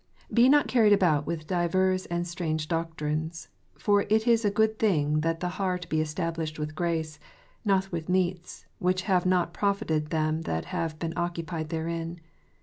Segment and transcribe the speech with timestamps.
[0.33, 3.49] "Be not carried about with divers and strange doctrines.
[3.77, 7.19] For it is a good thing that the heart be established with grace;
[7.63, 12.19] not with meats, which have not profited them that have been occupied therein."